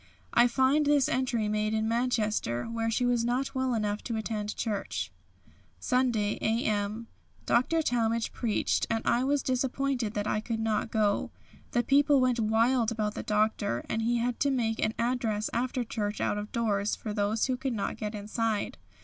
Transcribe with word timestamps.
I 0.33 0.47
find 0.47 0.87
this 0.87 1.07
entry 1.07 1.47
made 1.47 1.75
in 1.75 1.87
Manchester, 1.87 2.65
where 2.65 2.89
she 2.89 3.05
was 3.05 3.23
not 3.23 3.53
well 3.53 3.75
enough 3.75 4.03
to 4.05 4.15
attend 4.15 4.55
church: 4.57 5.11
"Sunday, 5.79 6.39
A.M. 6.41 7.05
Doctor 7.45 7.83
Talmage 7.83 8.31
preached 8.33 8.87
and 8.89 9.05
I 9.05 9.23
was 9.23 9.43
disappointed 9.43 10.15
that 10.15 10.25
I 10.25 10.39
could 10.39 10.59
not 10.59 10.89
go. 10.89 11.29
The 11.73 11.83
people 11.83 12.19
went 12.19 12.39
wild 12.39 12.91
about 12.91 13.13
the 13.13 13.21
Doctor, 13.21 13.85
and 13.87 14.01
he 14.01 14.17
had 14.17 14.39
to 14.39 14.49
make 14.49 14.79
an 14.83 14.95
address 14.97 15.51
after 15.53 15.83
church 15.83 16.19
out 16.19 16.39
of 16.39 16.51
doors 16.51 16.95
for 16.95 17.13
those 17.13 17.45
who 17.45 17.55
could 17.55 17.73
not 17.73 17.97
get 17.97 18.15
inside. 18.15 18.79